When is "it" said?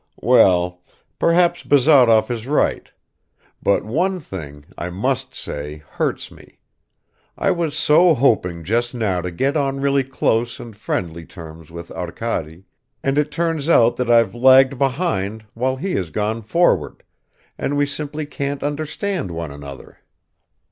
13.19-13.29